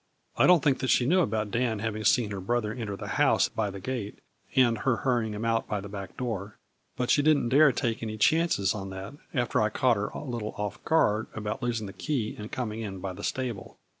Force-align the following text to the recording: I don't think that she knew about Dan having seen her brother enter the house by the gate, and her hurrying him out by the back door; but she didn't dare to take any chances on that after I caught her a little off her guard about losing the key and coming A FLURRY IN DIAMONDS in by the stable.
I 0.35 0.47
don't 0.47 0.63
think 0.63 0.79
that 0.79 0.89
she 0.89 1.05
knew 1.05 1.19
about 1.19 1.51
Dan 1.51 1.77
having 1.77 2.03
seen 2.05 2.31
her 2.31 2.39
brother 2.41 2.73
enter 2.73 2.95
the 2.95 3.07
house 3.21 3.49
by 3.49 3.69
the 3.69 3.79
gate, 3.79 4.17
and 4.55 4.79
her 4.79 4.95
hurrying 4.95 5.35
him 5.35 5.45
out 5.45 5.67
by 5.67 5.79
the 5.79 5.89
back 5.89 6.17
door; 6.17 6.57
but 6.97 7.11
she 7.11 7.21
didn't 7.21 7.49
dare 7.49 7.71
to 7.71 7.79
take 7.79 8.01
any 8.01 8.17
chances 8.17 8.73
on 8.73 8.89
that 8.89 9.13
after 9.31 9.61
I 9.61 9.69
caught 9.69 9.97
her 9.97 10.07
a 10.07 10.23
little 10.23 10.55
off 10.57 10.77
her 10.77 10.81
guard 10.85 11.27
about 11.35 11.61
losing 11.61 11.85
the 11.85 11.93
key 11.93 12.35
and 12.39 12.51
coming 12.51 12.79
A 12.79 12.81
FLURRY 12.81 12.83
IN 12.83 12.91
DIAMONDS 12.93 12.95
in 12.97 13.01
by 13.01 13.13
the 13.13 13.23
stable. 13.23 13.77